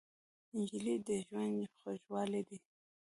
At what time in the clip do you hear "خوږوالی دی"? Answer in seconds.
1.79-2.57